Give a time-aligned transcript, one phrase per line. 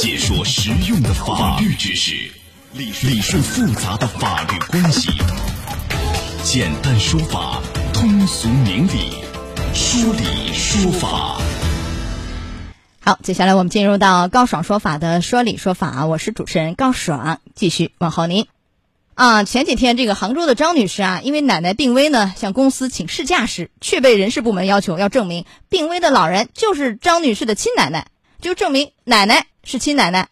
[0.00, 2.14] 解说实用的法律知识，
[2.72, 2.90] 理
[3.20, 5.10] 顺复杂的法律关系，
[6.42, 7.60] 简单说法，
[7.92, 9.12] 通俗明理，
[9.74, 11.38] 说理说法。
[13.00, 18.46] 好，接下来我们进入到高爽说法的说理说法，我是主持人高爽，继续问候您。
[19.12, 28.06] 啊，前几天这个杭州的张女士啊，因为奶奶病危呢，向公司请事假时，却被人事部门要求要证明病危的老人就是张女士的亲奶奶，
[28.40, 30.28] 就证明奶奶是亲奶奶。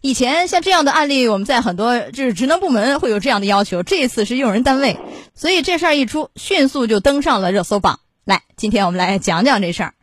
[0.00, 4.98] 以前像这样的案例，我们在很多就是职能部门会有这样的要求，这一次是用人单位，
[5.34, 8.00] 所以这事儿一出，迅速就登上了热搜榜。
[8.24, 9.94] 来，今天我们来讲讲这事儿。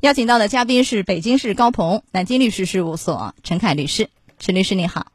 [0.00, 5.06] 邀请到的嘉宾是北京市高鹏南京律师事务所陈凯律师，陈律师您好。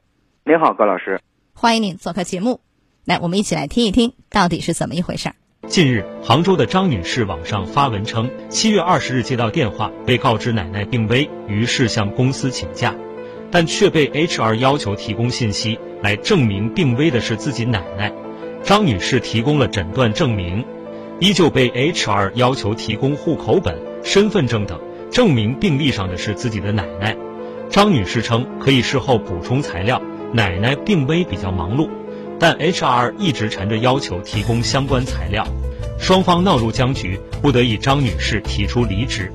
[0.43, 1.21] 您好，高老师。
[1.53, 2.61] 欢迎您做客节目。
[3.05, 5.35] 来，我们一起来听一听到底是怎么一回事儿。
[5.67, 12.95] 近日，杭州的张女士网上发文称，七月二十日接到电话，被告知奶奶病危，于是向公司请假，
[13.51, 18.11] 但却被 HR 要求提供信息来证明病危的是自己奶奶。
[18.63, 20.65] 张女士提供了诊断证明，
[21.19, 27.15] 依旧被 HR 要求提供户口本、身份证等，证明病历上的是自己的奶奶。
[27.69, 30.01] 张女士称可以事后补充材料，
[30.33, 31.87] 奶奶病危比较忙碌。
[32.39, 35.45] 但 HR 一直缠着要求提供相关材料，
[36.01, 39.31] 双方闹入僵局，不得已张女士提出离职。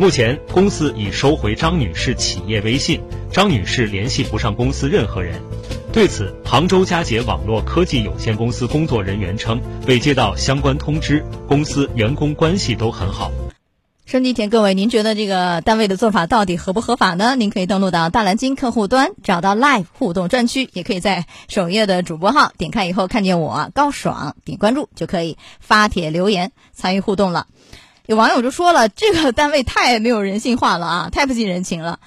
[0.00, 5.40] 目前公司已收回张女士企业微信，张女士联系不上公司任何人。
[5.92, 13.30] 对此，杭州佳杰网络科技有限公司工作人员称，未接到相关通知，公司员工关系都很好。
[14.10, 17.36] 收机前各位，您觉得这个单位的做法到底合不合法呢？
[17.36, 27.48] 您可以登录到大蓝鲸客户端，找到 Live 互动专区，也可以在首页的主播号点开以后看见我高爽，点关注就可以发帖留言参与互动了。
[28.06, 32.00] 有网友就说了，这个单位太没有人性化了啊，太不近人情了。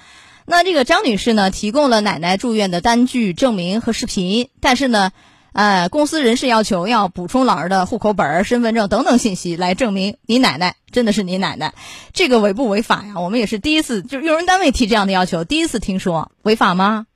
[0.44, 5.12] 那这个张女士呢，提供了奶奶住院的单据证明和视频，但是呢。
[5.52, 11.74] 呃，公司人事要求要补充老人的户口本、身份证等等信息，来证明你奶奶真的是你奶奶，
[12.12, 13.20] 这个违不违法呀？
[13.20, 17.06] 我们也是第一次，就是用人单位提这样的要求，第一次听说，违法吗？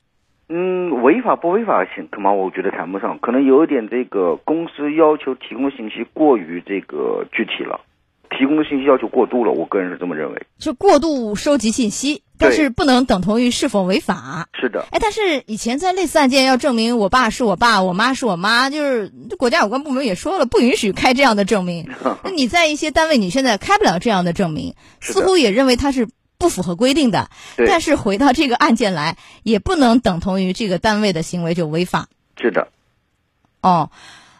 [0.48, 7.80] 嗯，违法不违法性，恐怕我觉得谈不上，可能有一点这个公司要求提供信息过于这个具体了。
[8.28, 10.46] 提供的信息要求过度了，我个人是这么认为。
[10.58, 14.48] 就过度收集信息，但是不能等同于是否违法。
[14.60, 14.86] 是的。
[14.90, 21.88] 哎，但是以前在类似案件要证明我爸是我爸，我妈是我妈，就是国家有关部门也说了，不允许开这样的证明。
[22.24, 26.08] 那你在一些单位，你现在开不了这样的证明，似乎也认为它是
[26.38, 27.30] 不符合规定的。
[27.56, 32.08] 但是回到这个案件来，也不能等同于这个单位的行为就违法。
[32.40, 32.68] 是的。
[33.62, 33.90] 哦。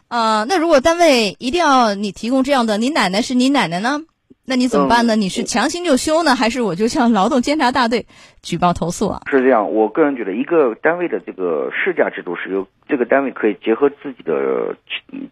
[0.08, 4.02] 呃，那如果单位一定要你提供这样的，你奶奶是你奶奶呢？
[4.48, 5.16] 那你怎么办呢？
[5.16, 8.06] 你是强行就休呢，还是我就向劳动监察大队
[8.42, 9.22] 举报投诉啊？
[9.28, 14.76] 是这样，我个人觉得，一个单位的这个事假制度是由这个单位可以结合自己的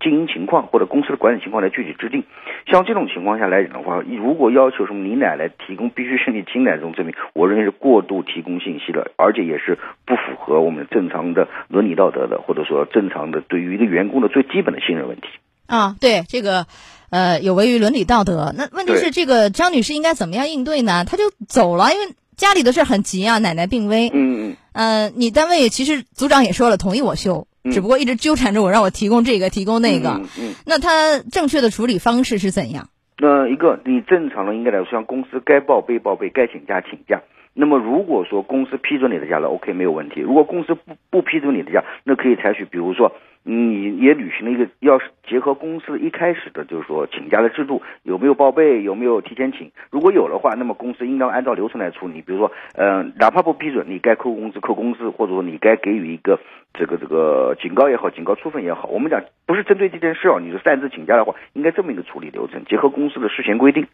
[0.01, 2.25] 经营情况或者公司的管理情况来具体制定。
[2.67, 15.29] 像这种情况下来讲的话，如果要求什么你奶奶提供必须是你亲奶奶这种证明，我认为是过度提供信息了，而且也是不符合我们正常的伦理道德的，或者说正常的对于一个员工的最基本的信任问题。
[15.67, 16.67] 啊，对这个。
[17.11, 18.53] 呃，有违于伦理道德。
[18.57, 21.05] 那问题是，这个张女士应该怎么样应对呢？
[21.05, 24.11] 她就走了，因为家里的事很急啊，奶奶病危。
[24.13, 24.57] 嗯嗯。
[24.73, 30.09] 呃，你单位其实组长也说了，同意我休，只不过一直纠缠着我，让我提供这个，提供那个。
[30.09, 30.55] 嗯嗯。
[30.67, 32.89] 那她正确的处理方式是怎样？
[33.19, 37.23] 那一个，你正常的应该来说，像公司该报备报备，该请假请假。
[37.53, 40.19] 那么如果说公司批准你的假了，OK 没有问题。
[40.19, 43.13] 如果公司不不批准你的假，那可以采取，比如说。
[43.47, 49.71] 你也履行了一个，要是结合公司一开始的，就是说请假的制度，有没有报备，有没有提前请？
[49.91, 52.23] 如果有的话，那么公司应当按照流程来处理。
[52.23, 56.41] 比如说，嗯， 哪怕不批准，你该扣工资扣工资，或者说你该给予一个
[56.73, 63.87] 这个这个警告也好，警告处分也好，我们讲不是针对这件事啊，你是擅自请假的话，应该这么一个处理流程，结合公司的事前规定。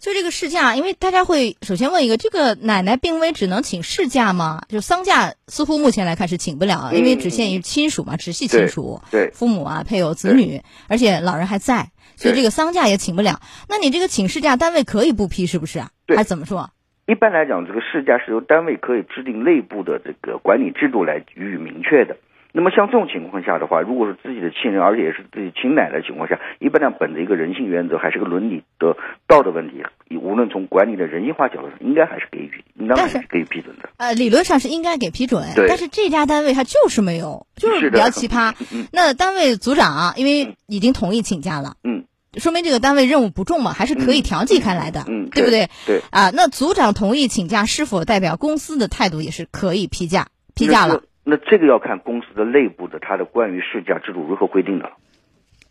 [0.00, 4.62] 就这个事假，因为大家会首先问一个：这个奶奶病危只能请事假吗？
[4.68, 13.40] 就丧假似乎目前来看是请不了，因为只限于亲属嘛，直系亲属，对父母啊、配偶、子女，而且老人还在，所以这个丧假也请不了。
[13.68, 15.90] 那你这个请事假，单位可以不批是不是啊？
[16.14, 16.70] 还怎么说？
[17.06, 22.16] 一般来讲，这个事假是由单位可以制定内部的这个管理制度来予以明确的。
[22.56, 28.96] 那么像这种情况下的话，如果是自己的亲人，而且也是自己亲奶奶的情况下，一般呢，本着一个人性原则，还是个伦理的
[29.26, 29.82] 道德问题，
[30.16, 33.90] 无论从管理的人性化角度上，应该还是给予，应当还是给予批准的。
[33.96, 38.54] 呃，理论上是应该给批准，但是这家单位他就是没有，就是比较奇葩。
[38.92, 42.04] 那单位组长啊因为已经同意请假了，嗯，
[42.36, 45.68] 说明这个单位任务不重嘛，还是可以调剂开来的，嗯，对不对？
[45.86, 51.02] 对啊，那组长同意请假，是否代表公司的态度也是可以批假批假了？
[51.24, 54.92] 那这个要看公司的内部的它的关于事假制度如何规定的了。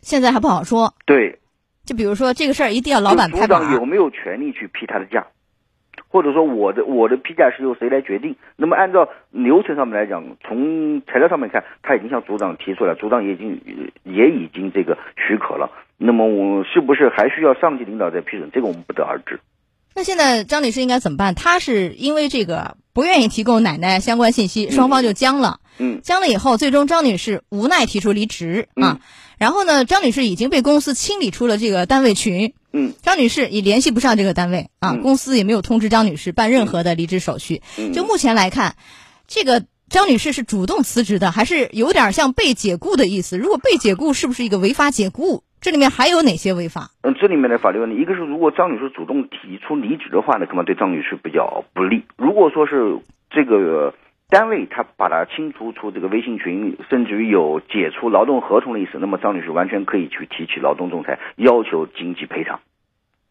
[0.00, 0.94] 现在还不好说。
[1.06, 1.38] 对，
[1.84, 3.60] 就比如说这个事儿一定要老板拍板。
[3.60, 5.26] 组长有没有权利去批他的假？
[6.08, 8.36] 或者说我的我的批假是由谁来决定？
[8.56, 15.70] 那么按照流程上面来讲，从材料上面看，他已经向组长提出来，组长也已经也已经这个许可了。
[15.96, 18.50] 那么我是不是还需要上级领导再批准？
[18.52, 19.40] 这个我们不得而知。
[19.96, 21.34] 那现在张女士应该怎么办？
[21.34, 25.60] 她是因为这个不愿意提供奶奶相关信息，双方就僵了。
[25.78, 29.00] 嗯，僵了以后，最终张女士无奈提出离职啊。
[29.36, 32.54] 然后呢，张女士已经被公司清理出了这个单位群。
[32.72, 37.62] 嗯，张女士也联系不上这个单位啊，公司也没有通知张女士办任何的离职手续。
[37.92, 38.76] 就目前来看，
[39.26, 43.36] 这个张女士是主动辞职的，还是有点像被解雇的意思？
[43.36, 45.42] 如果被解雇，是不是一个违法解雇？
[45.64, 46.90] 这里面还有哪些违法？
[47.00, 52.04] 嗯，这里面的法律问题，一个是如果张女士主动提出离职的话呢，可能对张女士比较不利。
[52.18, 52.98] 如果说是
[53.30, 53.94] 这个
[54.28, 62.60] 单位他把她清除出这个微信群，甚至于有解除劳动合同的意思，那么张女士完全可以去提起劳动仲裁，要求经济赔偿。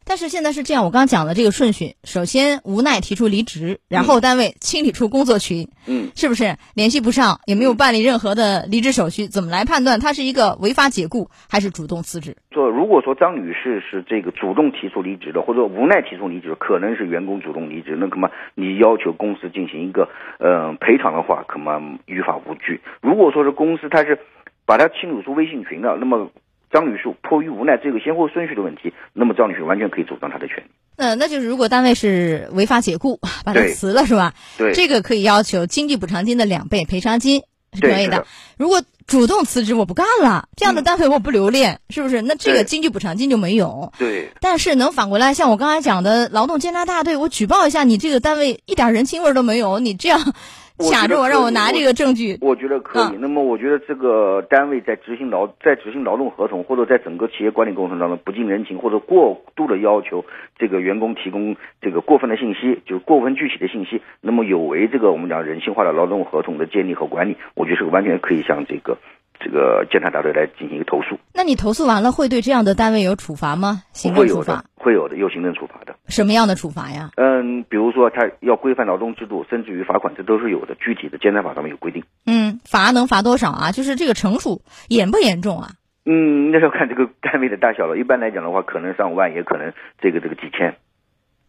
[0.05, 9.27] 但是现在是这样，我刚刚讲的这个顺序，首先无奈提出离职，然后单位清理出工作群，嗯，是不是联系不上，也没有办理任何的离职手续？
[9.27, 12.35] 怎么来判断他是一个违法解雇还是主动辞职？
[12.51, 20.09] 说如果说张女士是这个主动提出离职的，或者无奈提出离职，可能是员工主动离职，那可能你要求公司进行一个
[20.39, 22.81] 呃赔偿的话，可能于法无据。
[23.01, 24.19] 如果说是公司他是
[24.65, 26.29] 把他清理出微信群的，那么。
[26.73, 30.63] 张女士迫于无奈，这个先后顺序的问题，那么张女士完全可以主张她的权利。
[30.95, 34.33] 嗯，那就是如果单位是违法解雇， 把她辞了是吧？
[34.57, 37.43] 对，这个可以要求经济补偿金的两倍赔偿金
[37.73, 38.25] 是可以的。
[38.57, 42.21] 如果主动辞职，我不干了，这样的单位我不留恋，是不是？
[42.21, 43.91] 那这个经济补偿金就没有。
[43.99, 44.29] 对。
[44.39, 50.33] 但是能反过来，像我刚才讲的劳动监察大队，我举报一下你这个单位一点人情味都没有，你这样。
[50.77, 52.37] 卡着我，让我拿这个证据。
[52.41, 53.17] 我觉得可以。
[53.19, 60.25] 那么，我觉得这个单位在执行劳在执行劳动合同，或者在整个企业管理过程当中不近人情，或者过度的要求
[60.57, 68.97] 这个员工提供这个过分的信息，就是过分具体的信息，那么有违这个我们讲人性化的劳动合同的建立和管理，我觉得是完全可以向这个。
[69.43, 73.83] 这个监察大队来进行一个投诉，那你投诉完了会对这样的单位有处罚吗？
[73.91, 75.95] 行政处罚会有的，有行政处罚的。
[76.07, 77.09] 什么样的处罚呀？
[77.17, 80.75] 嗯，比如说他要规范劳动制度，甚至于罚款，这都是有的。
[80.75, 82.03] 具体的监察法上面有规定。
[82.25, 83.71] 嗯，罚能罚多少啊？
[83.71, 85.71] 就是这个惩处严不严重啊？
[86.05, 87.97] 嗯，那要看这个单位的大小了。
[87.97, 90.75] 一般来讲的话，可能上万，也可能这个这个几千。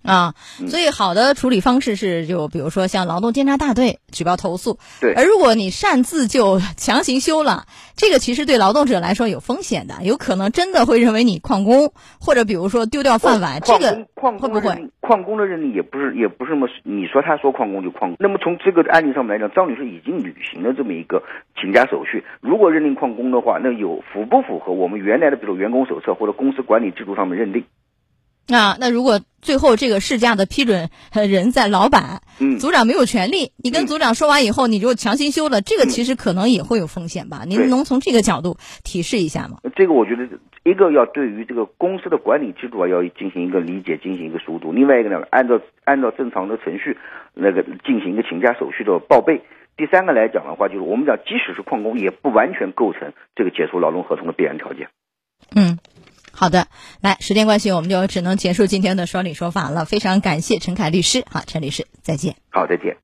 [0.04, 0.34] 啊，
[0.68, 4.78] 所以好的处理方式是，就比如说像劳动监察大队举报投诉。
[5.00, 5.14] 对。
[5.14, 7.64] 而如果你擅自就强行休了，
[7.96, 13.60] 这个其实对劳动者来说有风险的，有可能真的会认为你旷工，或者比如说丢掉饭碗。
[13.62, 14.90] 这个旷会不会？
[15.00, 18.16] 旷工的认定也不是，也不是那么你说他说旷工就旷工。
[18.18, 21.22] 那么从这个案例上面来讲，张女士已经履行了这么一个
[21.58, 22.24] 请假手续。
[22.40, 27.64] 如果认定旷工的话，那有符不符合我们原来的比如员工手册或者公司管理制度上面认定？
[28.49, 37.44] 啊，那如果最后这个事假的批准人在老板，嗯，组长没有权利，你跟组长说完以后，你就强行休了，这个其实可能也会有风险吧？
[37.46, 39.58] 您能从这个角度提示一下吗？
[39.76, 40.29] 这个我觉得
[40.64, 46.97] 一个要对于这个公司的管理制度啊，要进行一个理解，进行一个熟读；另外一个呢，按照按照正常的程序，
[47.32, 49.43] 那个进行一个请假手续的报备。
[49.76, 54.88] 第三个来讲的话，就是我们讲，即使是旷工，也不完全构成这个解除劳动合同的必然条件。
[55.54, 55.78] 嗯。
[56.35, 56.67] 好的，
[57.00, 59.85] 来，时间关系，我们就只能结束今天的说理说法了。
[59.85, 62.37] 非常感谢陈凯律师，好，陈律师，再见。
[62.50, 62.97] 好，再见。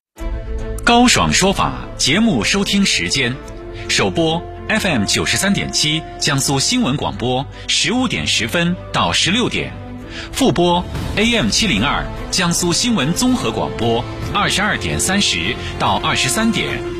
[0.85, 3.35] 高爽说法节目收听时间：
[3.89, 9.71] 首播 FM 九十三点七，江苏新闻广播，十五点十分到十六点；
[10.33, 10.85] 复播
[11.17, 17.00] AM 七零二，江苏新闻综合广播，二十二点三十到二十三点。